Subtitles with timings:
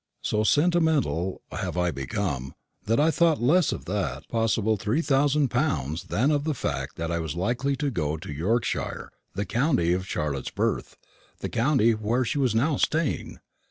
[0.23, 2.55] So sentimental have I become,
[2.85, 7.11] that I thought less of that possible three thousand pounds than of the fact that
[7.11, 10.97] I was likely to go to Yorkshire, the county of Charlotte's birth,
[11.41, 13.41] the county where she was now staying.